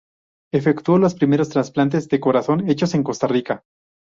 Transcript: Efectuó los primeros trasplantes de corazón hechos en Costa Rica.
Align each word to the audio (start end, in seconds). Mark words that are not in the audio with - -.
Efectuó 0.51 0.97
los 0.97 1.13
primeros 1.13 1.49
trasplantes 1.49 2.09
de 2.09 2.19
corazón 2.19 2.67
hechos 2.67 2.95
en 2.95 3.03
Costa 3.03 3.27
Rica. 3.27 3.63